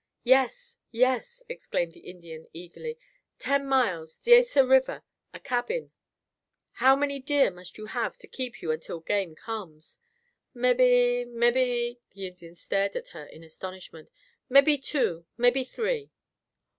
"Yes, 0.23 0.79
yes!" 0.89 1.43
exclaimed 1.47 1.93
the 1.93 1.99
Indian 2.09 2.47
eagerly. 2.53 2.97
"Ten 3.37 3.67
miles. 3.67 4.17
Diesa 4.17 4.67
River, 4.67 5.03
a 5.31 5.39
cabin." 5.39 5.91
"How 6.71 6.95
many 6.95 7.19
deer 7.19 7.51
must 7.51 7.77
you 7.77 7.85
have 7.85 8.17
to 8.17 8.27
keep 8.27 8.63
you 8.63 8.71
until 8.71 8.99
game 8.99 9.35
comes?" 9.35 9.99
"Mebby—mebby," 10.55 11.99
the 12.15 12.25
Indian 12.25 12.55
stared 12.55 12.95
at 12.95 13.09
her 13.09 13.25
in 13.25 13.43
astonishment, 13.43 14.09
"Mebby 14.49 14.79
two, 14.79 15.27
mebby 15.37 15.63
three." 15.65 16.09